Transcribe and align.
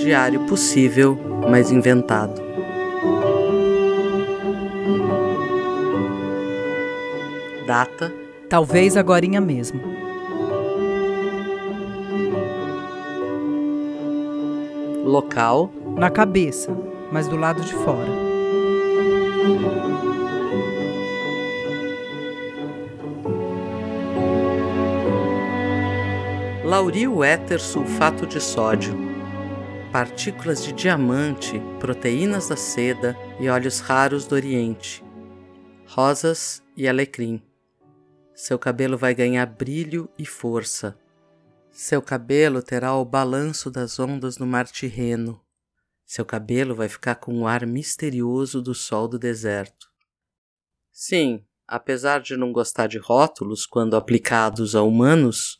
Diário 0.00 0.40
possível, 0.46 1.18
mas 1.50 1.70
inventado. 1.70 2.40
Data: 7.66 8.10
Talvez 8.48 8.96
agorinha 8.96 9.42
mesmo. 9.42 9.78
Local: 15.04 15.70
Na 15.98 16.08
cabeça, 16.08 16.74
mas 17.12 17.28
do 17.28 17.36
lado 17.36 17.60
de 17.60 17.74
fora. 17.74 18.30
Lauril 26.64 27.22
éter 27.22 27.60
sulfato 27.60 28.26
de 28.26 28.40
sódio, 28.40 29.09
partículas 29.92 30.62
de 30.62 30.72
diamante, 30.72 31.60
proteínas 31.80 32.48
da 32.48 32.56
seda 32.56 33.16
e 33.40 33.48
óleos 33.48 33.80
raros 33.80 34.24
do 34.24 34.36
Oriente, 34.36 35.02
rosas 35.84 36.62
e 36.76 36.88
alecrim. 36.88 37.42
Seu 38.32 38.56
cabelo 38.56 38.96
vai 38.96 39.14
ganhar 39.14 39.44
brilho 39.46 40.08
e 40.16 40.24
força. 40.24 40.96
Seu 41.72 42.00
cabelo 42.00 42.62
terá 42.62 42.94
o 42.94 43.04
balanço 43.04 43.68
das 43.68 43.98
ondas 43.98 44.38
no 44.38 44.46
mar 44.46 44.68
Tirreno. 44.68 45.44
Seu 46.06 46.24
cabelo 46.24 46.74
vai 46.74 46.88
ficar 46.88 47.16
com 47.16 47.40
o 47.40 47.46
ar 47.46 47.66
misterioso 47.66 48.62
do 48.62 48.74
sol 48.74 49.08
do 49.08 49.18
deserto. 49.18 49.88
Sim, 50.92 51.44
apesar 51.66 52.20
de 52.20 52.36
não 52.36 52.52
gostar 52.52 52.86
de 52.86 52.98
rótulos 52.98 53.66
quando 53.66 53.96
aplicados 53.96 54.76
a 54.76 54.82
humanos, 54.82 55.58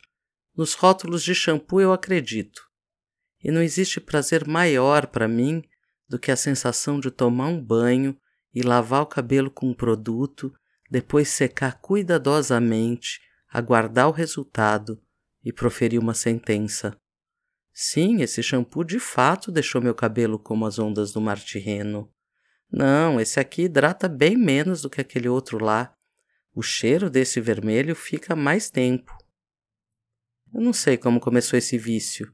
nos 0.56 0.74
rótulos 0.74 1.24
de 1.24 1.34
shampoo 1.34 1.80
eu 1.80 1.92
acredito. 1.92 2.69
E 3.42 3.50
não 3.50 3.62
existe 3.62 4.00
prazer 4.00 4.46
maior 4.46 5.06
para 5.06 5.26
mim 5.26 5.62
do 6.08 6.18
que 6.18 6.30
a 6.30 6.36
sensação 6.36 6.98
de 6.98 7.10
tomar 7.10 7.48
um 7.48 7.62
banho 7.62 8.16
e 8.52 8.62
lavar 8.62 9.02
o 9.02 9.06
cabelo 9.06 9.50
com 9.50 9.70
um 9.70 9.74
produto, 9.74 10.52
depois 10.90 11.28
secar 11.28 11.80
cuidadosamente, 11.80 13.20
aguardar 13.48 14.08
o 14.08 14.12
resultado 14.12 15.00
e 15.44 15.52
proferir 15.52 16.00
uma 16.00 16.14
sentença. 16.14 16.96
Sim, 17.72 18.20
esse 18.20 18.42
shampoo 18.42 18.84
de 18.84 18.98
fato 18.98 19.50
deixou 19.50 19.80
meu 19.80 19.94
cabelo 19.94 20.38
como 20.38 20.66
as 20.66 20.78
ondas 20.78 21.12
do 21.12 21.20
mar 21.20 21.38
Tirreno. 21.38 22.12
Não, 22.70 23.20
esse 23.20 23.40
aqui 23.40 23.62
hidrata 23.62 24.08
bem 24.08 24.36
menos 24.36 24.82
do 24.82 24.90
que 24.90 25.00
aquele 25.00 25.28
outro 25.28 25.62
lá. 25.62 25.94
O 26.52 26.62
cheiro 26.62 27.08
desse 27.08 27.40
vermelho 27.40 27.94
fica 27.94 28.36
mais 28.36 28.70
tempo. 28.70 29.16
Eu 30.52 30.60
não 30.60 30.72
sei 30.72 30.96
como 30.96 31.20
começou 31.20 31.58
esse 31.58 31.78
vício. 31.78 32.32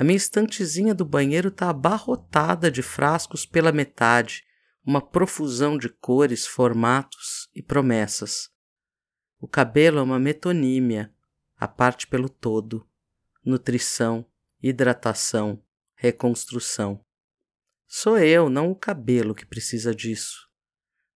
A 0.00 0.02
minha 0.02 0.16
estantezinha 0.16 0.94
do 0.94 1.04
banheiro 1.04 1.48
está 1.48 1.68
abarrotada 1.68 2.70
de 2.70 2.80
frascos 2.80 3.44
pela 3.44 3.70
metade, 3.70 4.42
uma 4.82 4.98
profusão 4.98 5.76
de 5.76 5.90
cores, 5.90 6.46
formatos 6.46 7.50
e 7.54 7.62
promessas. 7.62 8.48
O 9.38 9.46
cabelo 9.46 9.98
é 9.98 10.02
uma 10.02 10.18
metonímia, 10.18 11.12
a 11.54 11.68
parte 11.68 12.06
pelo 12.06 12.30
todo, 12.30 12.88
nutrição, 13.44 14.24
hidratação, 14.62 15.62
reconstrução. 15.94 17.04
Sou 17.86 18.16
eu, 18.16 18.48
não 18.48 18.70
o 18.70 18.74
cabelo, 18.74 19.34
que 19.34 19.44
precisa 19.44 19.94
disso. 19.94 20.48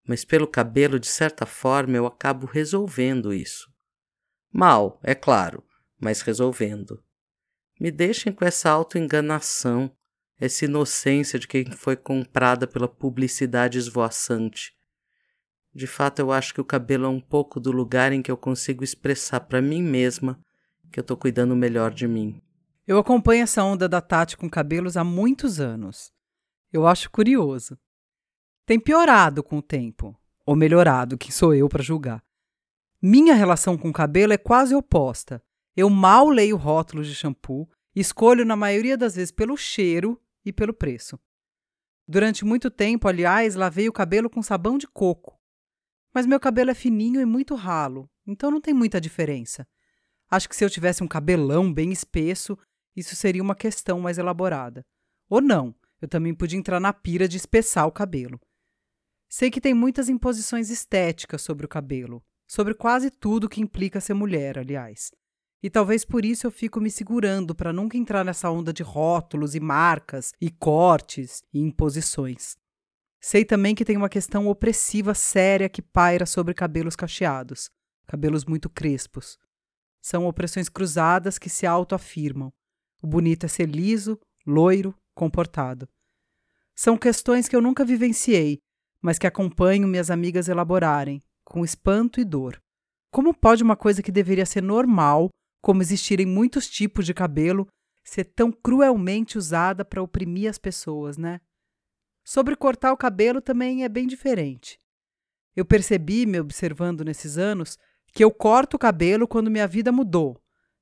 Mas 0.07 0.23
pelo 0.23 0.45
cabelo, 0.45 0.99
de 0.99 1.07
certa 1.07 1.47
forma, 1.47 1.97
eu 1.97 2.05
acabo 2.05 2.45
resolvendo 2.45 3.33
isso. 3.33 3.67
Mal, 4.53 4.99
é 5.01 5.15
claro, 5.15 5.63
mas 5.99 6.21
resolvendo. 6.21 7.03
Me 7.79 7.91
deixem 7.91 8.31
com 8.31 8.45
essa 8.45 8.69
autoenganação, 8.69 9.91
essa 10.39 10.65
inocência 10.65 11.37
de 11.37 11.47
quem 11.47 11.65
foi 11.71 11.95
comprada 11.95 12.65
pela 12.65 12.87
publicidade 12.87 13.77
esvoaçante. 13.77 14.73
De 15.73 15.87
fato, 15.87 16.19
eu 16.19 16.31
acho 16.31 16.53
que 16.53 16.61
o 16.61 16.65
cabelo 16.65 17.05
é 17.05 17.09
um 17.09 17.19
pouco 17.19 17.59
do 17.59 17.71
lugar 17.71 18.13
em 18.13 18.21
que 18.21 18.31
eu 18.31 18.37
consigo 18.37 18.83
expressar 18.83 19.41
para 19.41 19.61
mim 19.61 19.81
mesma 19.81 20.39
que 20.89 20.99
eu 20.99 21.03
tô 21.03 21.17
cuidando 21.17 21.53
melhor 21.53 21.93
de 21.93 22.07
mim. 22.07 22.41
Eu 22.87 22.97
acompanho 22.97 23.43
essa 23.43 23.61
onda 23.61 23.89
da 23.89 23.99
Tati 23.99 24.37
com 24.37 24.49
cabelos 24.49 24.95
há 24.95 25.03
muitos 25.03 25.59
anos. 25.59 26.13
Eu 26.71 26.87
acho 26.87 27.11
curioso. 27.11 27.77
Tem 28.65 28.79
piorado 28.79 29.43
com 29.43 29.57
o 29.57 29.61
tempo, 29.61 30.17
ou 30.45 30.55
melhorado, 30.55 31.17
quem 31.17 31.31
sou 31.31 31.53
eu 31.53 31.67
para 31.67 31.83
julgar. 31.83 32.23
Minha 33.01 33.33
relação 33.33 33.77
com 33.77 33.89
o 33.89 33.93
cabelo 33.93 34.31
é 34.31 34.37
quase 34.37 34.73
oposta. 34.73 35.43
Eu 35.75 35.89
mal 35.89 36.29
leio 36.29 36.55
rótulos 36.55 37.07
de 37.07 37.15
shampoo, 37.15 37.69
escolho 37.93 38.45
na 38.45 38.55
maioria 38.55 38.97
das 38.97 39.15
vezes 39.15 39.31
pelo 39.31 39.57
cheiro 39.57 40.21
e 40.45 40.53
pelo 40.53 40.73
preço. 40.73 41.19
Durante 42.07 42.45
muito 42.45 42.69
tempo, 42.69 43.07
aliás, 43.07 43.55
lavei 43.55 43.89
o 43.89 43.93
cabelo 43.93 44.29
com 44.29 44.41
sabão 44.41 44.77
de 44.77 44.87
coco. 44.87 45.39
Mas 46.13 46.25
meu 46.25 46.39
cabelo 46.39 46.71
é 46.71 46.75
fininho 46.75 47.19
e 47.19 47.25
muito 47.25 47.55
ralo, 47.55 48.09
então 48.25 48.49
não 48.49 48.61
tem 48.61 48.73
muita 48.73 49.01
diferença. 49.01 49.67
Acho 50.29 50.47
que 50.47 50.55
se 50.55 50.63
eu 50.63 50.69
tivesse 50.69 51.03
um 51.03 51.07
cabelão 51.07 51.73
bem 51.73 51.91
espesso, 51.91 52.57
isso 52.95 53.15
seria 53.15 53.43
uma 53.43 53.55
questão 53.55 53.99
mais 53.99 54.17
elaborada. 54.17 54.85
Ou 55.29 55.41
não, 55.41 55.75
eu 56.01 56.07
também 56.07 56.33
podia 56.33 56.57
entrar 56.57 56.79
na 56.79 56.93
pira 56.93 57.27
de 57.27 57.37
espessar 57.37 57.85
o 57.85 57.91
cabelo. 57.91 58.39
Sei 59.27 59.51
que 59.51 59.59
tem 59.59 59.73
muitas 59.73 60.07
imposições 60.07 60.69
estéticas 60.69 61.41
sobre 61.41 61.65
o 61.65 61.69
cabelo, 61.69 62.23
sobre 62.47 62.73
quase 62.73 63.09
tudo 63.09 63.49
que 63.49 63.59
implica 63.59 63.99
ser 63.99 64.13
mulher, 64.13 64.57
aliás. 64.57 65.11
E 65.63 65.69
talvez 65.69 66.05
por 66.05 66.23
isso 66.23 66.45
eu 66.45 66.51
fico 66.51 66.79
me 66.79 66.91
segurando 66.91 67.55
para 67.55 67.73
nunca 67.73 67.97
entrar 67.97 68.23
nessa 68.23 68.49
onda 68.51 68.71
de 68.71 68.83
rótulos 68.83 69.55
e 69.55 69.59
marcas 69.59 70.31
e 70.39 70.49
cortes 70.51 71.43
e 71.53 71.59
imposições. 71.59 72.55
Sei 73.19 73.43
também 73.43 73.73
que 73.73 73.83
tem 73.83 73.97
uma 73.97 74.09
questão 74.09 74.47
opressiva 74.47 75.15
séria 75.15 75.67
que 75.67 75.81
paira 75.81 76.27
sobre 76.27 76.53
cabelos 76.53 76.95
cacheados, 76.95 77.71
cabelos 78.05 78.45
muito 78.45 78.69
crespos. 78.69 79.39
São 79.99 80.27
opressões 80.27 80.69
cruzadas 80.69 81.39
que 81.39 81.49
se 81.49 81.65
autoafirmam. 81.65 82.53
O 83.01 83.07
bonito 83.07 83.47
é 83.47 83.49
ser 83.49 83.67
liso, 83.67 84.19
loiro, 84.45 84.95
comportado. 85.15 85.89
São 86.75 86.95
questões 86.97 87.47
que 87.47 87.55
eu 87.55 87.61
nunca 87.61 87.83
vivenciei, 87.83 88.59
mas 89.01 89.17
que 89.17 89.25
acompanho 89.25 89.87
minhas 89.87 90.11
amigas 90.11 90.47
elaborarem, 90.47 91.21
com 91.43 91.63
espanto 91.63 92.19
e 92.19 92.23
dor. 92.23 92.61
Como 93.09 93.33
pode 93.33 93.63
uma 93.63 93.75
coisa 93.75 94.03
que 94.03 94.11
deveria 94.11 94.45
ser 94.45 94.61
normal 94.61 95.29
como 95.65 95.81
existirem 95.81 96.27
muitos 96.27 96.69
tipos 96.69 97.07
de 97.07 97.11
cabelo, 97.11 97.67
ser 98.03 98.25
tão 98.25 98.51
cruelmente 98.51 99.35
usada 99.35 99.83
para 99.83 99.99
oprimir 99.99 100.47
as 100.47 100.59
pessoas, 100.59 101.17
né? 101.17 101.41
Sobre 102.23 102.55
cortar 102.55 102.93
o 102.93 102.97
cabelo 102.97 103.41
também 103.41 103.83
é 103.83 103.89
bem 103.89 104.05
diferente. 104.05 104.79
Eu 105.55 105.65
percebi, 105.65 106.27
me 106.27 106.39
observando 106.39 107.03
nesses 107.03 107.39
anos, 107.39 107.79
que 108.13 108.23
eu 108.23 108.29
corto 108.29 108.75
o 108.75 108.79
cabelo 108.79 109.27
quando 109.27 109.49
minha 109.49 109.67
vida 109.67 109.91
mudou, 109.91 110.39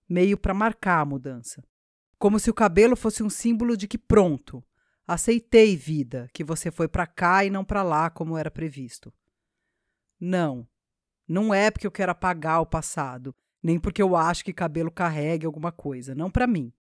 meio 0.09 0.37
para 0.37 0.53
marcar 0.53 0.99
a 0.99 1.05
mudança. 1.05 1.63
Como 2.19 2.37
se 2.37 2.49
o 2.49 2.53
cabelo 2.53 2.97
fosse 2.97 3.23
um 3.23 3.29
símbolo 3.29 3.77
de 3.77 3.87
que 3.87 3.97
pronto, 3.97 4.61
aceitei 5.07 5.77
vida, 5.77 6.27
que 6.33 6.43
você 6.43 6.69
foi 6.69 6.89
para 6.89 7.07
cá 7.07 7.45
e 7.45 7.49
não 7.49 7.63
para 7.63 7.83
lá 7.83 8.09
como 8.09 8.37
era 8.37 8.51
previsto. 8.51 9.13
Não, 10.19 10.67
não 11.25 11.53
é 11.53 11.71
porque 11.71 11.87
eu 11.87 11.91
quero 11.91 12.11
apagar 12.11 12.59
o 12.59 12.65
passado, 12.65 13.33
nem 13.63 13.79
porque 13.79 14.01
eu 14.01 14.15
acho 14.15 14.43
que 14.43 14.51
cabelo 14.51 14.91
carregue 14.91 15.45
alguma 15.45 15.71
coisa, 15.71 16.13
não 16.13 16.29
para 16.29 16.45
mim. 16.45 16.73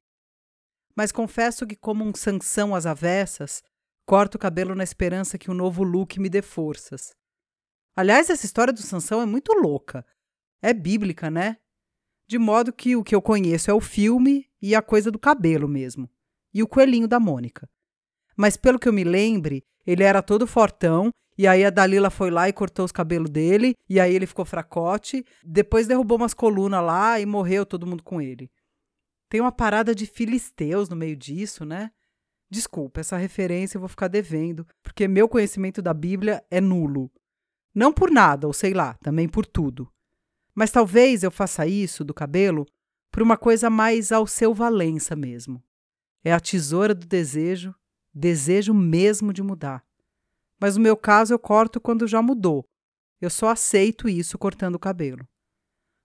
Mas 0.96 1.12
confesso 1.12 1.66
que, 1.68 1.76
como 1.76 2.04
um 2.04 2.14
sanção 2.14 2.74
às 2.74 2.86
avessas, 2.86 3.64
corto 4.06 4.36
o 4.36 4.40
cabelo 4.40 4.74
na 4.74 4.84
esperança 4.84 5.38
que 5.38 5.50
o 5.50 5.54
um 5.54 5.56
novo 5.56 5.84
look 5.84 6.20
me 6.20 6.30
dê 6.30 6.42
forças. 6.42 7.16
Aliás, 7.96 8.30
essa 8.30 8.46
história 8.46 8.74
do 8.74 8.82
Sansão 8.82 9.22
é 9.22 9.26
muito 9.26 9.54
louca. 9.54 10.06
É 10.62 10.74
bíblica, 10.74 11.30
né? 11.30 11.58
De 12.28 12.38
modo 12.40 12.74
que 12.74 12.96
o 12.96 13.04
que 13.04 13.14
eu 13.14 13.22
conheço 13.22 13.70
é 13.70 13.74
o 13.74 13.82
filme 13.82 14.50
e 14.62 14.74
a 14.74 14.82
coisa 14.82 15.12
do 15.12 15.20
cabelo 15.20 15.68
mesmo. 15.68 16.10
E 16.54 16.64
o 16.64 16.68
coelhinho 16.68 17.08
da 17.08 17.20
Mônica. 17.20 17.70
Mas 18.42 18.58
pelo 18.58 18.80
que 18.80 18.90
eu 18.90 18.94
me 18.94 19.04
lembre, 19.04 19.64
ele 19.86 20.02
era 20.02 20.20
todo 20.24 20.48
fortão 20.48 21.12
e 21.38 21.46
aí 21.46 21.64
a 21.64 21.70
Dalila 21.70 22.10
foi 22.10 22.32
lá 22.32 22.50
e 22.50 22.54
cortou 22.54 22.84
os 22.84 22.92
cabelos 22.92 23.30
dele, 23.30 23.76
e 23.88 24.00
aí 24.00 24.16
ele 24.16 24.26
ficou 24.26 24.46
fracote. 24.46 25.24
Depois 25.44 25.88
derrubou 25.88 26.18
umas 26.18 26.34
colunas 26.34 26.84
lá 26.84 27.20
e 27.20 27.26
morreu 27.26 27.68
todo 27.68 27.86
mundo 27.86 28.02
com 28.02 28.20
ele. 28.20 28.50
Tem 29.30 29.40
uma 29.40 29.52
parada 29.52 29.94
de 29.94 30.08
filisteus 30.08 30.90
no 30.90 30.96
meio 30.96 31.16
disso, 31.16 31.64
né? 31.64 31.92
Desculpa, 32.50 33.00
essa 33.00 33.16
referência 33.16 33.78
eu 33.78 33.80
vou 33.80 33.88
ficar 33.88 34.08
devendo, 34.08 34.68
porque 34.82 35.08
meu 35.08 35.30
conhecimento 35.30 35.80
da 35.82 35.94
Bíblia 35.94 36.44
é 36.50 36.60
nulo. 36.60 37.12
Não 37.74 37.94
por 37.94 38.10
nada, 38.10 38.48
ou 38.48 38.54
sei 38.54 38.74
lá, 38.74 38.96
também 38.96 39.30
por 39.30 39.46
tudo. 39.46 39.88
Mas 40.54 40.72
talvez 40.72 41.22
eu 41.22 41.30
faça 41.30 41.68
isso 41.68 42.04
do 42.04 42.14
cabelo 42.14 42.66
por 43.12 43.22
uma 43.22 43.38
coisa 43.38 43.70
mais 43.70 44.12
ao 44.12 44.26
seu 44.26 44.52
Valença 44.52 45.16
mesmo. 45.16 45.64
É 46.24 46.34
a 46.34 46.40
tesoura 46.40 46.94
do 46.94 47.06
desejo, 47.06 47.74
desejo 48.14 48.74
mesmo 48.74 49.34
de 49.34 49.42
mudar 49.42 49.84
mas 50.62 50.78
no 50.78 50.84
meu 50.84 50.96
caso 50.96 51.34
eu 51.34 51.40
corto 51.40 51.82
quando 51.82 52.08
já 52.08 52.22
mudou. 52.22 52.64
Eu 53.20 53.32
só 53.32 53.50
aceito 53.50 54.08
isso 54.08 54.38
cortando 54.38 54.76
o 54.76 54.80
cabelo. 54.80 55.28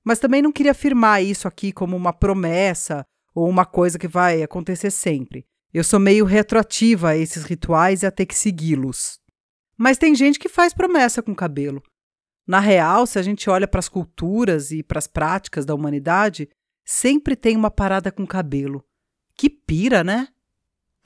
Mas 0.03 0.19
também 0.19 0.41
não 0.41 0.51
queria 0.51 0.73
afirmar 0.73 1.23
isso 1.23 1.47
aqui 1.47 1.73
como 1.73 1.95
uma 1.95 2.13
promessa 2.13 3.05
ou 3.35 3.47
uma 3.47 3.67
coisa 3.67 3.99
que 3.99 4.09
vai 4.09 4.43
acontecer 4.43 4.91
sempre. 4.91 5.45
Eu 5.75 5.85
sou 5.85 6.01
meio 6.01 6.25
retroativa 6.25 7.11
a 7.11 7.17
esses 7.17 7.45
rituais 7.45 8.03
e 8.03 8.07
a 8.07 8.11
ter 8.11 8.25
que 8.25 8.35
segui-los. 8.35 9.21
Mas 9.77 9.99
tem 9.99 10.15
gente 10.15 10.39
que 10.39 10.49
faz 10.49 10.73
promessa 10.73 11.23
com 11.23 11.35
cabelo. 11.35 11.83
Na 12.47 12.61
real, 12.61 13.07
se 13.07 13.19
a 13.19 13.23
gente 13.23 13.51
olha 13.51 13.69
para 13.69 13.81
as 13.81 13.91
culturas 13.91 14.71
e 14.71 14.83
para 14.83 14.99
as 14.99 15.07
práticas 15.07 15.67
da 15.67 15.75
humanidade, 15.75 16.49
sempre 16.83 17.37
tem 17.37 17.57
uma 17.57 17.71
parada 17.71 18.11
com 18.11 18.27
cabelo. 18.27 18.83
Que 19.37 19.51
pira, 19.51 20.03
né? 20.03 20.29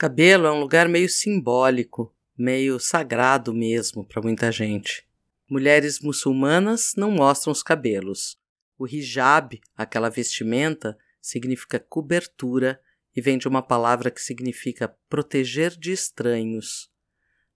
Cabelo 0.01 0.47
é 0.47 0.51
um 0.51 0.59
lugar 0.59 0.89
meio 0.89 1.07
simbólico, 1.07 2.11
meio 2.35 2.79
sagrado 2.79 3.53
mesmo 3.53 4.03
para 4.03 4.19
muita 4.19 4.51
gente. 4.51 5.07
Mulheres 5.47 5.99
muçulmanas 5.99 6.93
não 6.97 7.11
mostram 7.11 7.51
os 7.51 7.61
cabelos. 7.61 8.35
O 8.79 8.87
hijab, 8.87 9.61
aquela 9.77 10.09
vestimenta, 10.09 10.97
significa 11.21 11.79
cobertura 11.79 12.81
e 13.15 13.21
vem 13.21 13.37
de 13.37 13.47
uma 13.47 13.61
palavra 13.61 14.09
que 14.09 14.19
significa 14.19 14.87
proteger 15.07 15.77
de 15.77 15.91
estranhos. 15.91 16.89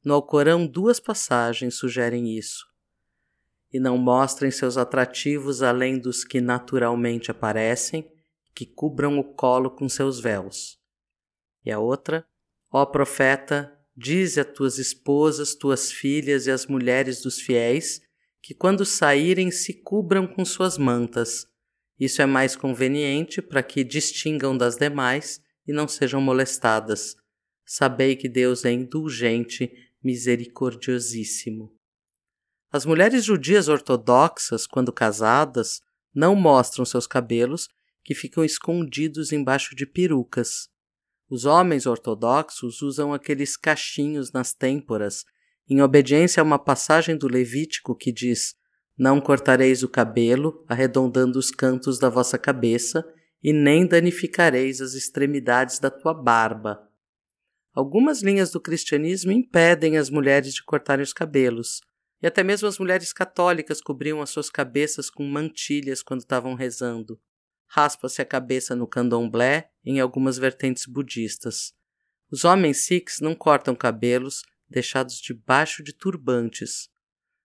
No 0.04 0.14
Alcorão, 0.14 0.68
duas 0.68 1.00
passagens 1.00 1.74
sugerem 1.74 2.38
isso. 2.38 2.68
E 3.74 3.80
não 3.80 3.98
mostrem 3.98 4.52
seus 4.52 4.78
atrativos 4.78 5.64
além 5.64 5.98
dos 5.98 6.24
que 6.24 6.40
naturalmente 6.40 7.32
aparecem, 7.32 8.08
que 8.54 8.68
cubram 8.68 9.18
o 9.18 9.24
colo 9.24 9.72
com 9.72 9.90
seus 9.90 10.20
véus. 10.20 10.80
E 11.66 11.72
a 11.72 11.80
outra, 11.80 12.24
ó 12.78 12.86
profeta, 12.86 13.74
dize 13.96 14.38
a 14.38 14.44
tuas 14.44 14.78
esposas, 14.78 15.56
tuas 15.56 15.94
filhas 15.94 16.46
e 16.46 16.52
as 16.52 16.66
mulheres 16.66 17.22
dos 17.22 17.40
fiéis 17.40 18.02
que 18.42 18.54
quando 18.54 18.86
saírem 18.86 19.50
se 19.50 19.82
cubram 19.82 20.28
com 20.28 20.44
suas 20.44 20.78
mantas. 20.78 21.48
Isso 21.98 22.22
é 22.22 22.26
mais 22.26 22.54
conveniente 22.54 23.42
para 23.42 23.64
que 23.64 23.82
distingam 23.82 24.58
das 24.58 24.76
demais 24.76 25.40
e 25.66 25.72
não 25.72 25.88
sejam 25.88 26.20
molestadas. 26.20 27.16
Sabei 27.66 28.14
que 28.18 28.28
Deus 28.28 28.66
é 28.66 28.74
indulgente, 28.74 29.72
misericordiosíssimo. 30.04 31.74
As 32.70 32.86
mulheres 32.86 33.24
judias 33.24 33.70
ortodoxas, 33.70 34.68
quando 34.68 34.92
casadas, 34.92 35.82
não 36.14 36.36
mostram 36.36 36.84
seus 36.84 37.08
cabelos, 37.08 37.70
que 38.04 38.14
ficam 38.14 38.44
escondidos 38.44 39.32
embaixo 39.32 39.74
de 39.74 39.86
perucas. 39.86 40.75
Os 41.30 41.46
homens 41.46 41.86
ortodoxos 41.86 42.82
usam 42.82 43.12
aqueles 43.12 43.58
cachinhos 43.58 44.32
nas 44.32 44.54
têmporas, 44.54 45.26
em 45.68 45.82
obediência 45.82 46.42
a 46.42 46.44
uma 46.44 46.60
passagem 46.60 47.18
do 47.18 47.28
Levítico 47.28 47.96
que 47.96 48.12
diz: 48.12 48.54
Não 48.98 49.20
cortareis 49.20 49.82
o 49.82 49.90
cabelo, 49.90 50.64
arredondando 50.68 51.40
os 51.40 51.50
cantos 51.50 51.98
da 51.98 52.10
vossa 52.10 52.38
cabeça, 52.38 53.04
e 53.42 53.52
nem 53.52 53.88
danificareis 53.88 54.82
as 54.82 54.94
extremidades 54.94 55.80
da 55.80 55.90
tua 55.90 56.14
barba. 56.14 56.80
Algumas 57.74 58.22
linhas 58.22 58.52
do 58.52 58.62
cristianismo 58.62 59.32
impedem 59.32 59.98
as 59.98 60.10
mulheres 60.10 60.54
de 60.54 60.64
cortarem 60.64 61.04
os 61.04 61.12
cabelos, 61.12 61.82
e 62.22 62.28
até 62.28 62.44
mesmo 62.44 62.68
as 62.68 62.80
mulheres 62.80 63.12
católicas 63.12 63.82
cobriam 63.82 64.22
as 64.22 64.30
suas 64.30 64.50
cabeças 64.50 65.10
com 65.10 65.24
mantilhas 65.28 66.02
quando 66.02 66.22
estavam 66.22 66.54
rezando. 66.54 67.20
Raspa-se 67.76 68.22
a 68.22 68.26
cabeça 68.26 68.74
no 68.74 68.88
candomblé 68.88 69.70
em 69.84 70.00
algumas 70.00 70.38
vertentes 70.38 70.86
budistas. 70.86 71.74
Os 72.32 72.46
homens 72.46 72.86
sikhs 72.86 73.20
não 73.20 73.36
cortam 73.36 73.76
cabelos, 73.76 74.44
deixados 74.70 75.20
debaixo 75.20 75.84
de 75.84 75.92
turbantes. 75.92 76.88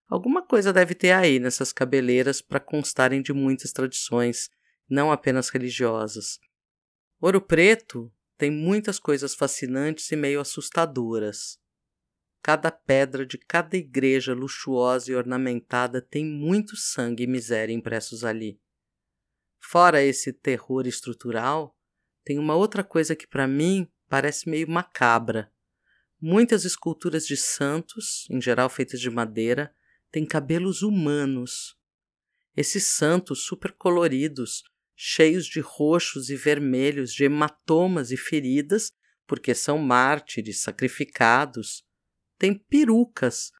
Alguma 0.08 0.46
coisa 0.46 0.72
deve 0.72 0.94
ter 0.94 1.10
aí 1.10 1.40
nessas 1.40 1.72
cabeleiras 1.72 2.40
para 2.40 2.60
constarem 2.60 3.20
de 3.20 3.32
muitas 3.32 3.72
tradições 3.72 4.48
não 4.88 5.10
apenas 5.10 5.48
religiosas. 5.48 6.38
Ouro 7.20 7.40
Preto 7.40 8.08
tem 8.38 8.52
muitas 8.52 9.00
coisas 9.00 9.34
fascinantes 9.34 10.12
e 10.12 10.16
meio 10.16 10.38
assustadoras. 10.38 11.58
Cada 12.40 12.70
pedra 12.70 13.26
de 13.26 13.36
cada 13.36 13.76
igreja 13.76 14.32
luxuosa 14.32 15.10
e 15.10 15.16
ornamentada 15.16 16.00
tem 16.00 16.24
muito 16.24 16.76
sangue 16.76 17.24
e 17.24 17.26
miséria 17.26 17.74
impressos 17.74 18.22
ali. 18.22 18.60
Fora 19.60 20.02
esse 20.02 20.32
terror 20.32 20.86
estrutural, 20.86 21.76
tem 22.24 22.38
uma 22.38 22.54
outra 22.54 22.82
coisa 22.82 23.14
que 23.14 23.26
para 23.26 23.46
mim 23.46 23.88
parece 24.08 24.48
meio 24.48 24.68
macabra. 24.68 25.52
Muitas 26.20 26.64
esculturas 26.64 27.26
de 27.26 27.36
santos, 27.36 28.26
em 28.30 28.40
geral 28.40 28.68
feitas 28.68 29.00
de 29.00 29.10
madeira, 29.10 29.74
têm 30.10 30.26
cabelos 30.26 30.82
humanos. 30.82 31.76
Esses 32.56 32.84
santos 32.84 33.44
super 33.44 33.72
coloridos 33.72 34.64
cheios 35.02 35.46
de 35.46 35.60
roxos 35.60 36.28
e 36.28 36.36
vermelhos, 36.36 37.14
de 37.14 37.24
hematomas 37.24 38.10
e 38.10 38.18
feridas, 38.18 38.92
porque 39.26 39.54
são 39.54 39.78
mártires 39.78 40.60
sacrificados. 40.60 41.82
Tem 42.38 42.52
perucas, 42.52 43.50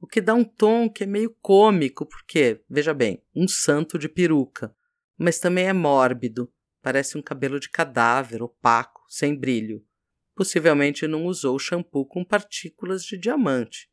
o 0.00 0.06
que 0.06 0.22
dá 0.22 0.32
um 0.32 0.42
tom 0.42 0.88
que 0.88 1.04
é 1.04 1.06
meio 1.06 1.36
cômico, 1.42 2.06
porque, 2.06 2.62
veja 2.66 2.94
bem, 2.94 3.22
um 3.34 3.46
santo 3.46 3.98
de 3.98 4.08
peruca, 4.08 4.74
mas 5.18 5.38
também 5.38 5.66
é 5.66 5.72
mórbido, 5.72 6.52
parece 6.82 7.16
um 7.18 7.22
cabelo 7.22 7.58
de 7.58 7.70
cadáver, 7.70 8.42
opaco, 8.42 9.04
sem 9.08 9.34
brilho. 9.34 9.84
Possivelmente 10.34 11.06
não 11.06 11.26
usou 11.26 11.58
shampoo 11.58 12.06
com 12.06 12.24
partículas 12.24 13.04
de 13.04 13.16
diamante. 13.16 13.90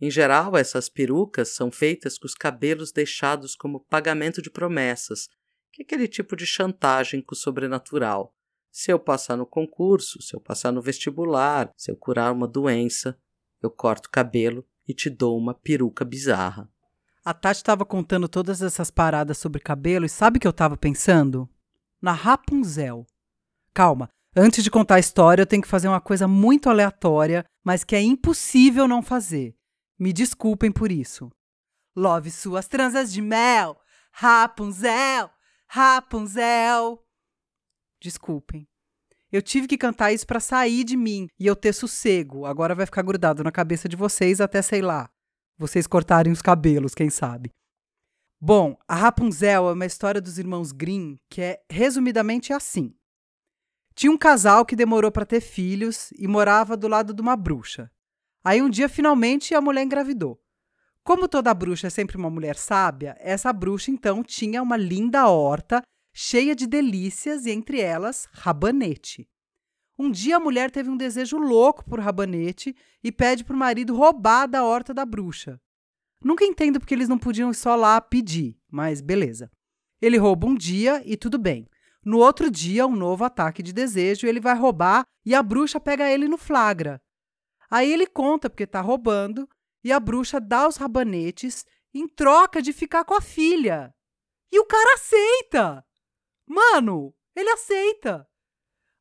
Em 0.00 0.10
geral, 0.10 0.56
essas 0.56 0.88
perucas 0.88 1.50
são 1.50 1.70
feitas 1.70 2.18
com 2.18 2.26
os 2.26 2.34
cabelos 2.34 2.92
deixados 2.92 3.54
como 3.54 3.84
pagamento 3.84 4.42
de 4.42 4.50
promessas, 4.50 5.28
que 5.72 5.82
é 5.82 5.84
aquele 5.84 6.08
tipo 6.08 6.36
de 6.36 6.44
chantagem 6.44 7.22
com 7.22 7.34
o 7.34 7.38
sobrenatural. 7.38 8.34
Se 8.70 8.90
eu 8.90 8.98
passar 8.98 9.36
no 9.36 9.46
concurso, 9.46 10.20
se 10.22 10.34
eu 10.34 10.40
passar 10.40 10.72
no 10.72 10.82
vestibular, 10.82 11.70
se 11.76 11.90
eu 11.90 11.96
curar 11.96 12.32
uma 12.32 12.48
doença, 12.48 13.18
eu 13.62 13.70
corto 13.70 14.08
o 14.08 14.10
cabelo 14.10 14.66
e 14.88 14.94
te 14.94 15.08
dou 15.08 15.38
uma 15.38 15.54
peruca 15.54 16.04
bizarra. 16.04 16.71
A 17.24 17.32
Tati 17.32 17.58
estava 17.58 17.84
contando 17.84 18.28
todas 18.28 18.62
essas 18.62 18.90
paradas 18.90 19.38
sobre 19.38 19.60
cabelo 19.60 20.04
e 20.04 20.08
sabe 20.08 20.38
o 20.38 20.40
que 20.40 20.46
eu 20.46 20.50
estava 20.50 20.76
pensando? 20.76 21.48
Na 22.00 22.10
Rapunzel. 22.12 23.06
Calma, 23.72 24.08
antes 24.34 24.64
de 24.64 24.70
contar 24.70 24.96
a 24.96 25.00
história, 25.00 25.42
eu 25.42 25.46
tenho 25.46 25.62
que 25.62 25.68
fazer 25.68 25.86
uma 25.86 26.00
coisa 26.00 26.26
muito 26.26 26.68
aleatória, 26.68 27.44
mas 27.62 27.84
que 27.84 27.94
é 27.94 28.02
impossível 28.02 28.88
não 28.88 29.02
fazer. 29.02 29.54
Me 29.96 30.12
desculpem 30.12 30.72
por 30.72 30.90
isso. 30.90 31.30
Love 31.94 32.28
suas 32.28 32.66
tranças 32.66 33.12
de 33.12 33.22
mel, 33.22 33.78
Rapunzel, 34.10 35.30
Rapunzel. 35.68 37.04
Desculpem. 38.00 38.66
Eu 39.30 39.40
tive 39.40 39.68
que 39.68 39.78
cantar 39.78 40.12
isso 40.12 40.26
para 40.26 40.40
sair 40.40 40.82
de 40.82 40.96
mim 40.96 41.28
e 41.38 41.46
eu 41.46 41.54
ter 41.54 41.72
sossego. 41.72 42.46
Agora 42.46 42.74
vai 42.74 42.84
ficar 42.84 43.02
grudado 43.02 43.44
na 43.44 43.52
cabeça 43.52 43.88
de 43.88 43.94
vocês 43.94 44.40
até, 44.40 44.60
sei 44.60 44.82
lá, 44.82 45.08
vocês 45.58 45.86
cortarem 45.86 46.32
os 46.32 46.42
cabelos, 46.42 46.94
quem 46.94 47.10
sabe. 47.10 47.50
Bom, 48.40 48.76
a 48.88 48.96
Rapunzel 48.96 49.68
é 49.68 49.72
uma 49.72 49.86
história 49.86 50.20
dos 50.20 50.38
irmãos 50.38 50.72
Grimm 50.72 51.16
que 51.30 51.40
é 51.40 51.62
resumidamente 51.70 52.52
assim. 52.52 52.94
Tinha 53.94 54.10
um 54.10 54.18
casal 54.18 54.64
que 54.64 54.74
demorou 54.74 55.12
para 55.12 55.26
ter 55.26 55.40
filhos 55.40 56.10
e 56.18 56.26
morava 56.26 56.76
do 56.76 56.88
lado 56.88 57.14
de 57.14 57.22
uma 57.22 57.36
bruxa. 57.36 57.90
Aí 58.42 58.60
um 58.60 58.68
dia 58.68 58.88
finalmente 58.88 59.54
a 59.54 59.60
mulher 59.60 59.84
engravidou. 59.84 60.40
Como 61.04 61.28
toda 61.28 61.54
bruxa 61.54 61.86
é 61.86 61.90
sempre 61.90 62.16
uma 62.16 62.30
mulher 62.30 62.56
sábia, 62.56 63.16
essa 63.20 63.52
bruxa 63.52 63.90
então 63.90 64.22
tinha 64.22 64.62
uma 64.62 64.76
linda 64.76 65.28
horta 65.28 65.82
cheia 66.12 66.54
de 66.54 66.66
delícias 66.66 67.46
e 67.46 67.50
entre 67.50 67.80
elas 67.80 68.28
rabanete. 68.32 69.28
Um 70.02 70.10
dia 70.10 70.38
a 70.38 70.40
mulher 70.40 70.68
teve 70.68 70.90
um 70.90 70.96
desejo 70.96 71.38
louco 71.38 71.84
por 71.84 72.00
rabanete 72.00 72.74
e 73.04 73.12
pede 73.12 73.44
para 73.44 73.54
o 73.54 73.56
marido 73.56 73.94
roubar 73.94 74.48
da 74.48 74.64
horta 74.64 74.92
da 74.92 75.06
bruxa. 75.06 75.60
Nunca 76.20 76.44
entendo 76.44 76.80
porque 76.80 76.92
eles 76.92 77.08
não 77.08 77.16
podiam 77.16 77.52
só 77.52 77.76
lá 77.76 78.00
pedir, 78.00 78.58
mas 78.68 79.00
beleza. 79.00 79.48
Ele 80.00 80.16
rouba 80.16 80.48
um 80.48 80.56
dia 80.56 81.00
e 81.06 81.16
tudo 81.16 81.38
bem. 81.38 81.68
No 82.04 82.18
outro 82.18 82.50
dia, 82.50 82.84
um 82.84 82.96
novo 82.96 83.22
ataque 83.22 83.62
de 83.62 83.72
desejo, 83.72 84.26
ele 84.26 84.40
vai 84.40 84.56
roubar 84.56 85.04
e 85.24 85.36
a 85.36 85.40
bruxa 85.40 85.78
pega 85.78 86.10
ele 86.10 86.26
no 86.26 86.36
flagra. 86.36 87.00
Aí 87.70 87.92
ele 87.92 88.08
conta 88.08 88.50
porque 88.50 88.64
está 88.64 88.80
roubando 88.80 89.48
e 89.84 89.92
a 89.92 90.00
bruxa 90.00 90.40
dá 90.40 90.66
os 90.66 90.78
rabanetes 90.78 91.64
em 91.94 92.08
troca 92.08 92.60
de 92.60 92.72
ficar 92.72 93.04
com 93.04 93.14
a 93.14 93.20
filha. 93.20 93.94
E 94.50 94.58
o 94.58 94.66
cara 94.66 94.94
aceita! 94.94 95.86
Mano, 96.44 97.14
ele 97.36 97.50
aceita! 97.50 98.26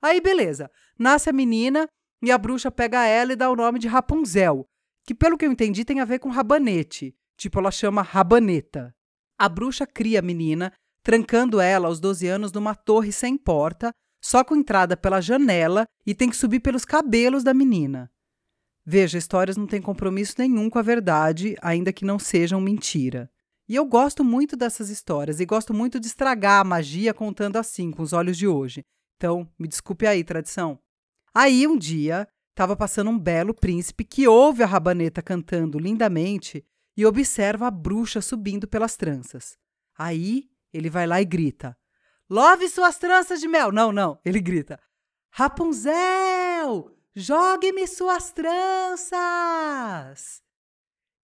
Aí, 0.01 0.19
beleza. 0.19 0.71
Nasce 1.01 1.31
a 1.31 1.33
menina 1.33 1.87
e 2.21 2.31
a 2.31 2.37
bruxa 2.37 2.69
pega 2.69 3.03
ela 3.07 3.33
e 3.33 3.35
dá 3.35 3.49
o 3.49 3.55
nome 3.55 3.79
de 3.79 3.87
Rapunzel, 3.87 4.67
que, 5.03 5.15
pelo 5.15 5.35
que 5.35 5.43
eu 5.43 5.51
entendi, 5.51 5.83
tem 5.83 5.99
a 5.99 6.05
ver 6.05 6.19
com 6.19 6.29
rabanete. 6.29 7.15
Tipo, 7.35 7.57
ela 7.57 7.71
chama 7.71 8.03
rabaneta. 8.03 8.93
A 9.35 9.49
bruxa 9.49 9.87
cria 9.87 10.19
a 10.19 10.21
menina, 10.21 10.71
trancando 11.03 11.59
ela 11.59 11.87
aos 11.87 11.99
12 11.99 12.27
anos 12.27 12.51
numa 12.51 12.75
torre 12.75 13.11
sem 13.11 13.35
porta, 13.35 13.91
só 14.23 14.43
com 14.43 14.55
entrada 14.55 14.95
pela 14.95 15.19
janela 15.21 15.87
e 16.05 16.13
tem 16.13 16.29
que 16.29 16.35
subir 16.35 16.59
pelos 16.59 16.85
cabelos 16.85 17.43
da 17.43 17.51
menina. 17.51 18.11
Veja, 18.85 19.17
histórias 19.17 19.57
não 19.57 19.65
têm 19.65 19.81
compromisso 19.81 20.35
nenhum 20.37 20.69
com 20.69 20.77
a 20.77 20.83
verdade, 20.83 21.57
ainda 21.63 21.91
que 21.91 22.05
não 22.05 22.19
sejam 22.19 22.61
mentira. 22.61 23.27
E 23.67 23.73
eu 23.75 23.85
gosto 23.85 24.23
muito 24.23 24.55
dessas 24.55 24.89
histórias 24.89 25.39
e 25.39 25.47
gosto 25.47 25.73
muito 25.73 25.99
de 25.99 26.05
estragar 26.05 26.61
a 26.61 26.63
magia 26.63 27.11
contando 27.11 27.57
assim, 27.57 27.89
com 27.89 28.03
os 28.03 28.13
olhos 28.13 28.37
de 28.37 28.47
hoje. 28.47 28.83
Então, 29.17 29.49
me 29.57 29.67
desculpe 29.67 30.05
aí, 30.05 30.23
tradição. 30.23 30.77
Aí 31.33 31.65
um 31.65 31.77
dia 31.77 32.27
estava 32.49 32.75
passando 32.75 33.09
um 33.09 33.17
belo 33.17 33.53
príncipe 33.53 34.03
que 34.03 34.27
ouve 34.27 34.63
a 34.63 34.65
rabaneta 34.65 35.21
cantando 35.21 35.79
lindamente 35.79 36.65
e 36.95 37.05
observa 37.05 37.67
a 37.67 37.71
bruxa 37.71 38.21
subindo 38.21 38.67
pelas 38.67 38.97
tranças. 38.97 39.57
Aí 39.97 40.49
ele 40.73 40.89
vai 40.89 41.07
lá 41.07 41.21
e 41.21 41.25
grita: 41.25 41.77
Love 42.29 42.67
suas 42.67 42.97
tranças 42.97 43.39
de 43.39 43.47
mel! 43.47 43.71
Não, 43.71 43.93
não, 43.93 44.19
ele 44.25 44.41
grita: 44.41 44.77
Rapunzel, 45.31 46.93
jogue-me 47.15 47.87
suas 47.87 48.31
tranças! 48.31 49.21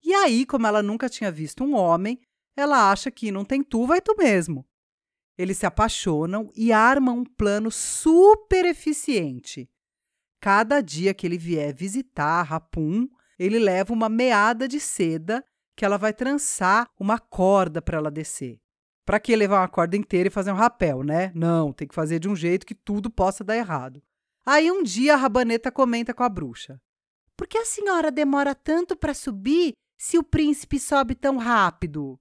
E 0.02 0.14
aí, 0.14 0.46
como 0.46 0.66
ela 0.66 0.82
nunca 0.82 1.08
tinha 1.08 1.30
visto 1.30 1.62
um 1.62 1.74
homem, 1.74 2.18
ela 2.56 2.90
acha 2.90 3.10
que 3.10 3.30
não 3.30 3.44
tem 3.44 3.62
tu, 3.62 3.86
vai 3.86 4.00
tu 4.00 4.16
mesmo. 4.16 4.66
Eles 5.36 5.58
se 5.58 5.66
apaixonam 5.66 6.50
e 6.56 6.72
armam 6.72 7.18
um 7.18 7.24
plano 7.24 7.70
super 7.70 8.64
eficiente. 8.64 9.70
Cada 10.40 10.80
dia 10.80 11.12
que 11.12 11.26
ele 11.26 11.36
vier 11.36 11.74
visitar 11.74 12.42
Rapun, 12.42 13.08
ele 13.38 13.58
leva 13.58 13.92
uma 13.92 14.08
meada 14.08 14.68
de 14.68 14.78
seda 14.78 15.44
que 15.76 15.84
ela 15.84 15.96
vai 15.96 16.12
trançar 16.12 16.88
uma 16.98 17.18
corda 17.18 17.80
para 17.80 17.98
ela 17.98 18.10
descer. 18.10 18.60
Para 19.04 19.20
que 19.20 19.34
levar 19.34 19.60
uma 19.60 19.68
corda 19.68 19.96
inteira 19.96 20.28
e 20.28 20.30
fazer 20.30 20.52
um 20.52 20.56
rapel, 20.56 21.02
né? 21.02 21.32
Não, 21.34 21.72
tem 21.72 21.88
que 21.88 21.94
fazer 21.94 22.18
de 22.18 22.28
um 22.28 22.36
jeito 22.36 22.66
que 22.66 22.74
tudo 22.74 23.10
possa 23.10 23.42
dar 23.42 23.56
errado. 23.56 24.02
Aí 24.44 24.70
um 24.70 24.82
dia 24.82 25.14
a 25.14 25.16
rabaneta 25.16 25.70
comenta 25.70 26.12
com 26.12 26.22
a 26.22 26.28
bruxa: 26.28 26.80
Por 27.36 27.46
que 27.46 27.58
a 27.58 27.64
senhora 27.64 28.10
demora 28.10 28.54
tanto 28.54 28.96
para 28.96 29.14
subir 29.14 29.72
se 29.96 30.18
o 30.18 30.22
príncipe 30.22 30.78
sobe 30.78 31.14
tão 31.14 31.36
rápido? 31.36 32.20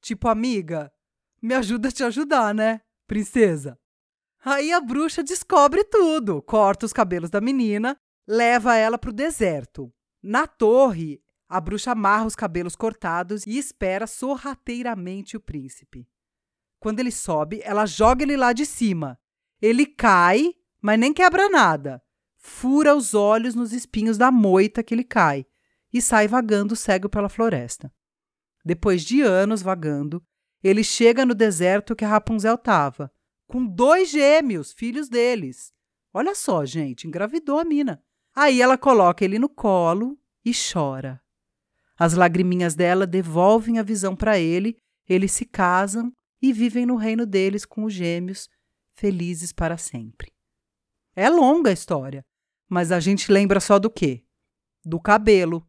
Tipo, 0.00 0.28
amiga, 0.28 0.92
me 1.40 1.54
ajuda 1.54 1.88
a 1.88 1.92
te 1.92 2.04
ajudar, 2.04 2.54
né, 2.54 2.80
princesa? 3.06 3.78
Aí 4.46 4.72
a 4.72 4.80
bruxa 4.80 5.22
descobre 5.22 5.84
tudo, 5.84 6.42
corta 6.42 6.84
os 6.84 6.92
cabelos 6.92 7.30
da 7.30 7.40
menina, 7.40 7.96
leva 8.28 8.76
ela 8.76 8.98
para 8.98 9.08
o 9.08 9.12
deserto. 9.12 9.90
Na 10.22 10.46
torre, 10.46 11.22
a 11.48 11.58
bruxa 11.58 11.92
amarra 11.92 12.26
os 12.26 12.36
cabelos 12.36 12.76
cortados 12.76 13.46
e 13.46 13.56
espera 13.56 14.06
sorrateiramente 14.06 15.34
o 15.34 15.40
príncipe. 15.40 16.06
Quando 16.78 17.00
ele 17.00 17.10
sobe, 17.10 17.62
ela 17.64 17.86
joga 17.86 18.22
ele 18.22 18.36
lá 18.36 18.52
de 18.52 18.66
cima. 18.66 19.18
Ele 19.62 19.86
cai, 19.86 20.52
mas 20.82 20.98
nem 20.98 21.14
quebra 21.14 21.48
nada. 21.48 22.02
Fura 22.36 22.94
os 22.94 23.14
olhos 23.14 23.54
nos 23.54 23.72
espinhos 23.72 24.18
da 24.18 24.30
moita 24.30 24.82
que 24.82 24.92
ele 24.92 25.04
cai 25.04 25.46
e 25.90 26.02
sai 26.02 26.28
vagando 26.28 26.76
cego 26.76 27.08
pela 27.08 27.30
floresta. 27.30 27.90
Depois 28.62 29.02
de 29.02 29.22
anos 29.22 29.62
vagando, 29.62 30.22
ele 30.62 30.84
chega 30.84 31.24
no 31.24 31.34
deserto 31.34 31.96
que 31.96 32.04
a 32.04 32.08
Rapunzel 32.08 32.56
estava 32.56 33.10
com 33.46 33.64
dois 33.64 34.10
gêmeos, 34.10 34.72
filhos 34.72 35.08
deles. 35.08 35.72
Olha 36.12 36.34
só, 36.34 36.64
gente, 36.64 37.06
engravidou 37.06 37.58
a 37.58 37.64
mina. 37.64 38.02
Aí 38.34 38.60
ela 38.60 38.76
coloca 38.76 39.24
ele 39.24 39.38
no 39.38 39.48
colo 39.48 40.18
e 40.44 40.52
chora. 40.52 41.20
As 41.96 42.14
lagriminhas 42.14 42.74
dela 42.74 43.06
devolvem 43.06 43.78
a 43.78 43.82
visão 43.82 44.16
para 44.16 44.38
ele, 44.38 44.76
eles 45.08 45.32
se 45.32 45.44
casam 45.44 46.12
e 46.42 46.52
vivem 46.52 46.84
no 46.84 46.96
reino 46.96 47.24
deles 47.24 47.64
com 47.64 47.84
os 47.84 47.92
gêmeos, 47.92 48.48
felizes 48.92 49.52
para 49.52 49.78
sempre. 49.78 50.32
É 51.14 51.28
longa 51.28 51.70
a 51.70 51.72
história, 51.72 52.24
mas 52.68 52.90
a 52.90 52.98
gente 52.98 53.30
lembra 53.30 53.60
só 53.60 53.78
do 53.78 53.88
quê? 53.88 54.24
Do 54.84 55.00
cabelo 55.00 55.66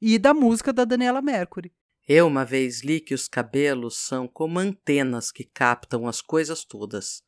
e 0.00 0.18
da 0.18 0.32
música 0.32 0.72
da 0.72 0.84
Daniela 0.84 1.20
Mercury. 1.20 1.72
Eu 2.10 2.26
uma 2.26 2.42
vez 2.42 2.80
li 2.80 3.00
que 3.00 3.12
os 3.12 3.28
cabelos 3.28 3.98
são 3.98 4.26
como 4.26 4.58
antenas 4.58 5.30
que 5.30 5.44
captam 5.44 6.08
as 6.08 6.22
coisas 6.22 6.64
todas 6.64 7.22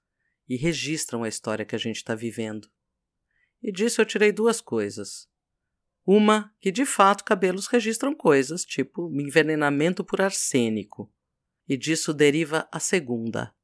e 0.48 0.56
registram 0.56 1.22
a 1.22 1.28
história 1.28 1.66
que 1.66 1.74
a 1.74 1.78
gente 1.78 1.96
está 1.96 2.14
vivendo. 2.14 2.66
E 3.62 3.70
disso 3.70 4.00
eu 4.00 4.06
tirei 4.06 4.32
duas 4.32 4.62
coisas. 4.62 5.28
Uma, 6.06 6.50
que 6.58 6.72
de 6.72 6.86
fato 6.86 7.24
cabelos 7.24 7.66
registram 7.66 8.14
coisas, 8.14 8.64
tipo 8.64 9.10
envenenamento 9.20 10.02
por 10.02 10.22
arsênico. 10.22 11.12
E 11.68 11.76
disso 11.76 12.14
deriva 12.14 12.66
a 12.72 12.80
segunda. 12.80 13.54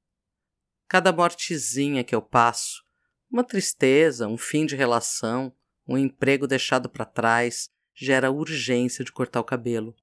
Cada 0.86 1.14
mortezinha 1.14 2.04
que 2.04 2.14
eu 2.14 2.20
passo, 2.20 2.84
uma 3.30 3.42
tristeza, 3.42 4.28
um 4.28 4.36
fim 4.36 4.66
de 4.66 4.76
relação, 4.76 5.50
um 5.88 5.96
emprego 5.96 6.46
deixado 6.46 6.90
para 6.90 7.06
trás, 7.06 7.70
gera 7.94 8.30
urgência 8.30 9.02
de 9.02 9.10
cortar 9.10 9.40
o 9.40 9.44
cabelo. 9.44 9.96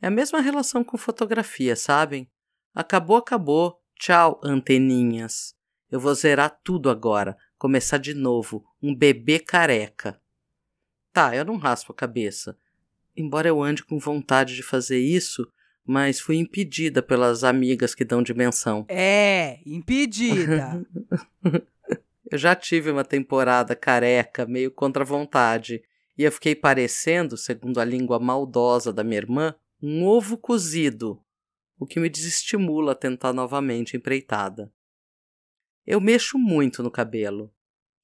É 0.00 0.08
a 0.08 0.10
mesma 0.10 0.40
relação 0.40 0.84
com 0.84 0.98
fotografia, 0.98 1.74
sabem? 1.74 2.30
Acabou, 2.74 3.16
acabou. 3.16 3.80
Tchau, 3.98 4.40
anteninhas. 4.44 5.54
Eu 5.90 5.98
vou 5.98 6.14
zerar 6.14 6.60
tudo 6.62 6.90
agora, 6.90 7.36
começar 7.56 7.98
de 7.98 8.12
novo, 8.12 8.64
um 8.82 8.94
bebê 8.94 9.38
careca. 9.38 10.20
Tá, 11.12 11.34
eu 11.34 11.44
não 11.44 11.56
raspo 11.56 11.92
a 11.92 11.96
cabeça. 11.96 12.58
Embora 13.16 13.48
eu 13.48 13.62
ande 13.62 13.82
com 13.82 13.98
vontade 13.98 14.54
de 14.54 14.62
fazer 14.62 14.98
isso, 14.98 15.50
mas 15.82 16.20
fui 16.20 16.36
impedida 16.36 17.00
pelas 17.00 17.44
amigas 17.44 17.94
que 17.94 18.04
dão 18.04 18.22
dimensão. 18.22 18.84
É, 18.88 19.60
impedida. 19.64 20.84
eu 22.30 22.36
já 22.36 22.54
tive 22.54 22.90
uma 22.90 23.04
temporada 23.04 23.74
careca, 23.74 24.44
meio 24.44 24.70
contra 24.70 25.04
a 25.04 25.06
vontade, 25.06 25.82
e 26.18 26.24
eu 26.24 26.32
fiquei 26.32 26.54
parecendo, 26.54 27.36
segundo 27.36 27.80
a 27.80 27.84
língua 27.84 28.18
maldosa 28.18 28.92
da 28.92 29.04
minha 29.04 29.18
irmã, 29.18 29.54
um 29.82 30.04
ovo 30.04 30.38
cozido, 30.38 31.22
o 31.78 31.86
que 31.86 32.00
me 32.00 32.08
desestimula 32.08 32.92
a 32.92 32.94
tentar 32.94 33.32
novamente 33.32 33.94
a 33.94 33.98
empreitada. 33.98 34.72
Eu 35.84 36.00
mexo 36.00 36.38
muito 36.38 36.82
no 36.82 36.90
cabelo. 36.90 37.54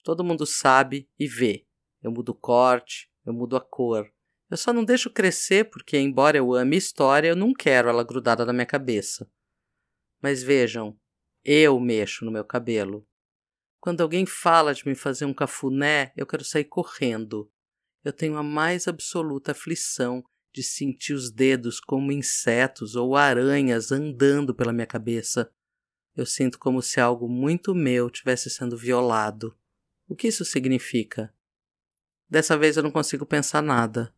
Todo 0.04 0.24
mundo 0.24 0.44
sabe 0.46 1.08
e 1.18 1.26
vê. 1.26 1.66
Eu 2.02 2.10
mudo 2.10 2.30
o 2.30 2.34
corte, 2.34 3.10
eu 3.24 3.32
mudo 3.32 3.56
a 3.56 3.60
cor. 3.60 4.12
Eu 4.50 4.56
só 4.56 4.72
não 4.72 4.84
deixo 4.84 5.10
crescer 5.10 5.70
porque, 5.70 5.98
embora 5.98 6.36
eu 6.36 6.52
ame 6.52 6.76
história, 6.76 7.28
eu 7.28 7.36
não 7.36 7.54
quero 7.54 7.88
ela 7.88 8.04
grudada 8.04 8.44
na 8.44 8.52
minha 8.52 8.66
cabeça. 8.66 9.30
Mas 10.20 10.42
vejam, 10.42 10.98
eu 11.42 11.80
mexo 11.80 12.24
no 12.24 12.30
meu 12.30 12.44
cabelo. 12.44 13.06
Quando 13.80 14.02
alguém 14.02 14.26
fala 14.26 14.74
de 14.74 14.86
me 14.86 14.94
fazer 14.94 15.24
um 15.24 15.34
cafuné, 15.34 16.12
eu 16.16 16.26
quero 16.26 16.44
sair 16.44 16.64
correndo. 16.64 17.50
Eu 18.04 18.12
tenho 18.12 18.36
a 18.36 18.42
mais 18.42 18.86
absoluta 18.86 19.52
aflição 19.52 20.22
de 20.52 20.62
sentir 20.62 21.14
os 21.14 21.30
dedos 21.30 21.80
como 21.80 22.12
insetos 22.12 22.94
ou 22.94 23.16
aranhas 23.16 23.90
andando 23.90 24.54
pela 24.54 24.72
minha 24.72 24.86
cabeça. 24.86 25.50
Eu 26.14 26.26
sinto 26.26 26.58
como 26.58 26.82
se 26.82 27.00
algo 27.00 27.28
muito 27.28 27.74
meu 27.74 28.10
tivesse 28.10 28.50
sendo 28.50 28.76
violado. 28.76 29.56
O 30.06 30.14
que 30.14 30.28
isso 30.28 30.44
significa? 30.44 31.32
Dessa 32.28 32.56
vez 32.56 32.76
eu 32.76 32.82
não 32.82 32.90
consigo 32.90 33.24
pensar 33.24 33.62
nada. 33.62 34.14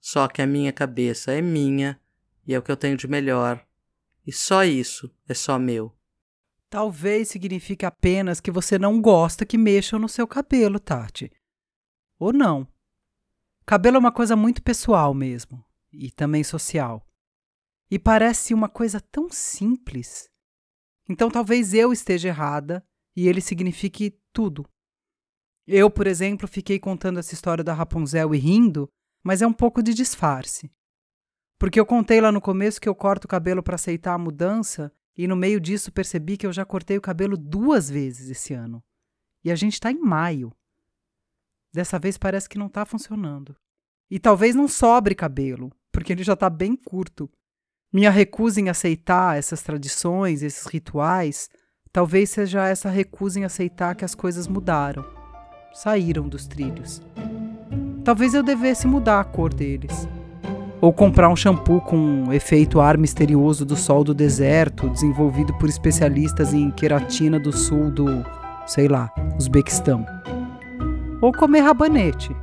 Só 0.00 0.26
que 0.28 0.40
a 0.40 0.46
minha 0.46 0.72
cabeça 0.72 1.32
é 1.32 1.42
minha 1.42 2.00
e 2.46 2.54
é 2.54 2.58
o 2.58 2.62
que 2.62 2.70
eu 2.70 2.76
tenho 2.76 2.96
de 2.96 3.06
melhor. 3.06 3.62
E 4.26 4.32
só 4.32 4.64
isso 4.64 5.14
é 5.28 5.34
só 5.34 5.58
meu. 5.58 5.94
Talvez 6.70 7.28
signifique 7.28 7.84
apenas 7.86 8.40
que 8.40 8.50
você 8.50 8.78
não 8.78 9.00
gosta 9.00 9.46
que 9.46 9.56
mexam 9.56 9.98
no 9.98 10.08
seu 10.08 10.26
cabelo, 10.26 10.78
Tati. 10.78 11.32
Ou 12.18 12.32
não. 12.32 12.68
Cabelo 13.68 13.96
é 13.96 13.98
uma 13.98 14.10
coisa 14.10 14.34
muito 14.34 14.62
pessoal 14.62 15.12
mesmo, 15.12 15.62
e 15.92 16.10
também 16.10 16.42
social. 16.42 17.06
E 17.90 17.98
parece 17.98 18.54
uma 18.54 18.66
coisa 18.66 18.98
tão 18.98 19.28
simples. 19.30 20.26
Então 21.06 21.30
talvez 21.30 21.74
eu 21.74 21.92
esteja 21.92 22.28
errada 22.28 22.82
e 23.14 23.28
ele 23.28 23.42
signifique 23.42 24.18
tudo. 24.32 24.66
Eu, 25.66 25.90
por 25.90 26.06
exemplo, 26.06 26.48
fiquei 26.48 26.78
contando 26.78 27.18
essa 27.18 27.34
história 27.34 27.62
da 27.62 27.74
Rapunzel 27.74 28.34
e 28.34 28.38
rindo, 28.38 28.88
mas 29.22 29.42
é 29.42 29.46
um 29.46 29.52
pouco 29.52 29.82
de 29.82 29.92
disfarce. 29.92 30.72
Porque 31.58 31.78
eu 31.78 31.84
contei 31.84 32.22
lá 32.22 32.32
no 32.32 32.40
começo 32.40 32.80
que 32.80 32.88
eu 32.88 32.94
corto 32.94 33.26
o 33.26 33.28
cabelo 33.28 33.62
para 33.62 33.74
aceitar 33.74 34.14
a 34.14 34.18
mudança 34.18 34.90
e 35.14 35.28
no 35.28 35.36
meio 35.36 35.60
disso 35.60 35.92
percebi 35.92 36.38
que 36.38 36.46
eu 36.46 36.54
já 36.54 36.64
cortei 36.64 36.96
o 36.96 37.02
cabelo 37.02 37.36
duas 37.36 37.90
vezes 37.90 38.30
esse 38.30 38.54
ano. 38.54 38.82
E 39.44 39.52
a 39.52 39.54
gente 39.54 39.74
está 39.74 39.92
em 39.92 40.00
maio. 40.00 40.56
Dessa 41.72 41.98
vez 41.98 42.16
parece 42.16 42.48
que 42.48 42.58
não 42.58 42.66
está 42.66 42.84
funcionando. 42.84 43.54
E 44.10 44.18
talvez 44.18 44.54
não 44.54 44.66
sobre 44.66 45.14
cabelo, 45.14 45.70
porque 45.92 46.12
ele 46.12 46.22
já 46.22 46.32
está 46.32 46.48
bem 46.48 46.74
curto. 46.74 47.30
Minha 47.92 48.10
recusa 48.10 48.60
em 48.60 48.68
aceitar 48.68 49.38
essas 49.38 49.62
tradições, 49.62 50.42
esses 50.42 50.66
rituais, 50.66 51.48
talvez 51.92 52.30
seja 52.30 52.66
essa 52.66 52.88
recusa 52.88 53.40
em 53.40 53.44
aceitar 53.44 53.94
que 53.94 54.04
as 54.04 54.14
coisas 54.14 54.46
mudaram, 54.46 55.04
saíram 55.72 56.28
dos 56.28 56.46
trilhos. 56.46 57.02
Talvez 58.04 58.32
eu 58.32 58.42
devesse 58.42 58.86
mudar 58.86 59.20
a 59.20 59.24
cor 59.24 59.52
deles. 59.52 60.08
Ou 60.80 60.92
comprar 60.92 61.28
um 61.28 61.36
shampoo 61.36 61.80
com 61.80 61.96
um 61.96 62.32
efeito 62.32 62.80
ar 62.80 62.96
misterioso 62.96 63.64
do 63.64 63.76
sol 63.76 64.04
do 64.04 64.14
deserto, 64.14 64.88
desenvolvido 64.88 65.52
por 65.58 65.68
especialistas 65.68 66.54
em 66.54 66.70
queratina 66.70 67.38
do 67.38 67.52
sul 67.52 67.90
do, 67.90 68.24
sei 68.66 68.86
lá, 68.86 69.12
Uzbequistão 69.36 70.17
ou 71.20 71.32
comer 71.32 71.60
rabanete. 71.60 72.34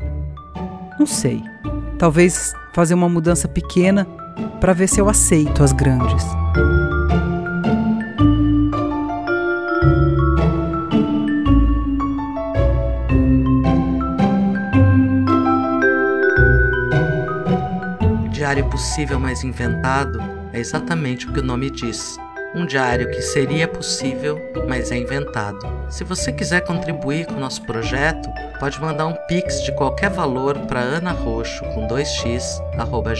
Não 1.00 1.05
sei. 1.05 1.44
Talvez 1.98 2.53
fazer 2.74 2.94
uma 2.94 3.08
mudança 3.08 3.48
pequena 3.48 4.05
para 4.60 4.74
ver 4.74 4.88
se 4.88 5.00
eu 5.00 5.08
aceito 5.08 5.63
as 5.63 5.72
grandes. 5.72 6.25
O 18.24 18.29
diário 18.29 18.70
possível 18.70 19.20
mais 19.20 19.44
inventado 19.44 20.20
é 20.51 20.60
exatamente 20.60 21.27
o 21.27 21.34
que 21.34 21.39
o 21.39 21.44
nome 21.44 21.70
diz. 21.70 22.17
Um 22.56 22.66
diário 22.66 23.12
que 23.12 23.22
seria 23.22 23.68
possível, 23.68 24.40
mas 24.66 24.90
é 24.90 24.98
inventado. 24.98 25.60
Se 25.90 26.06
você 26.06 26.32
quiser 26.32 26.62
contribuir 26.62 27.26
com 27.26 27.34
o 27.34 27.40
nosso 27.40 27.62
projeto, 27.64 28.30
pode 28.62 28.80
mandar 28.80 29.08
um 29.08 29.14
pix 29.28 29.62
de 29.62 29.74
qualquer 29.74 30.10
valor 30.10 30.58
para 30.60 30.80
anarroxo 30.80 31.66
com 31.74 31.86
2x 31.86 32.62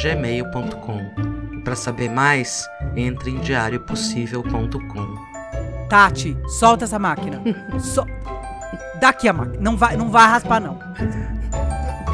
gmail.com. 0.01 1.62
Para 1.65 1.75
saber 1.75 2.10
mais, 2.10 2.65
entre 2.96 3.32
em 3.32 3.39
diariopossível.com. 3.39 5.15
Tati, 5.89 6.38
solta 6.48 6.86
essa 6.86 6.98
máquina. 6.98 7.42
So... 7.80 8.06
Daqui 9.01 9.27
a 9.27 9.34
máquina. 9.34 9.58
Não 9.60 9.75
vai, 9.75 9.98
não 9.98 10.10
vai 10.10 10.27
raspar, 10.27 10.62
não. 10.62 10.80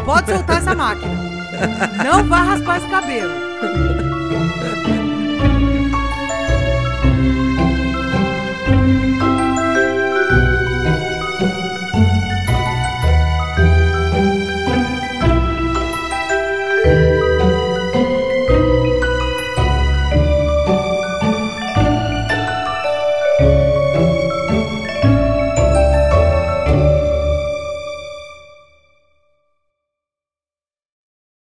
Pode 0.06 0.32
soltar 0.32 0.58
essa 0.58 0.74
máquina. 0.74 1.14
Não 2.04 2.24
vai 2.24 2.48
raspar 2.48 2.78
esse 2.78 2.88
cabelo. 2.88 3.32